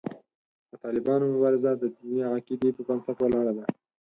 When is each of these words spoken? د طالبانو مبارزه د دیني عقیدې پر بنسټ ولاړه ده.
د 0.69 0.71
طالبانو 0.83 1.31
مبارزه 1.33 1.71
د 1.77 1.83
دیني 1.97 2.21
عقیدې 2.33 2.69
پر 2.75 2.81
بنسټ 2.87 3.17
ولاړه 3.21 3.53
ده. 3.57 3.65